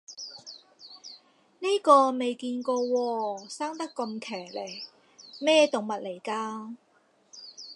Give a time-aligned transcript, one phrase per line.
[1.59, 4.81] 呢個未見過喎，生得咁奇離，
[5.39, 6.75] 咩動物嚟㗎